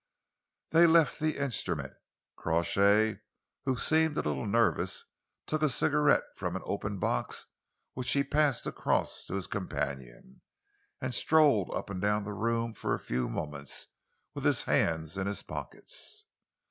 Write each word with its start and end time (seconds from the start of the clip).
They 0.71 0.87
left 0.87 1.19
the 1.19 1.37
instrument. 1.37 1.93
Crawshay, 2.35 3.19
who 3.65 3.77
seemed 3.77 4.17
a 4.17 4.23
little 4.23 4.47
nervous, 4.47 5.05
took 5.45 5.61
a 5.61 5.69
cigarette 5.69 6.23
from 6.33 6.55
an 6.55 6.63
open 6.65 6.97
box 6.97 7.45
which 7.93 8.11
he 8.13 8.23
passed 8.23 8.65
across 8.65 9.27
to 9.27 9.35
his 9.35 9.45
companion, 9.45 10.41
and 11.01 11.13
strolled 11.13 11.71
up 11.75 11.91
and 11.91 12.01
down 12.01 12.23
the 12.23 12.33
room 12.33 12.73
for 12.73 12.95
a 12.95 12.99
few 12.99 13.29
moments 13.29 13.89
with 14.33 14.43
his 14.43 14.63
hands 14.63 15.17
in 15.17 15.27
his 15.27 15.43
pockets. 15.43 16.25